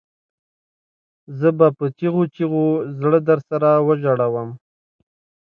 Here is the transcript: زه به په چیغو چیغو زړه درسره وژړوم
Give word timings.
زه 1.39 1.49
به 1.57 1.67
په 1.77 1.85
چیغو 1.97 2.23
چیغو 2.35 2.65
زړه 2.99 3.19
درسره 3.29 3.69
وژړوم 3.87 4.49